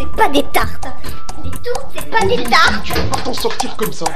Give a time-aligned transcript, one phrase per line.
[0.00, 0.88] c'est pas des tartes.
[1.44, 2.82] Des tourtes, c'est pas des tartes.
[2.84, 4.06] Tu peux pas t'en sortir comme ça.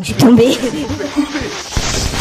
[0.00, 0.56] Je suis tombée.
[1.14, 2.15] Coupez